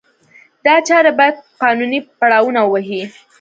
دا 0.65 0.75
چارې 0.87 1.11
باید 1.19 1.35
قانوني 1.61 1.99
پړاونه 2.19 2.61
ووهي. 2.63 3.03